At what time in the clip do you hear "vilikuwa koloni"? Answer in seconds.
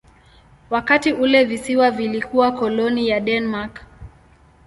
1.91-3.09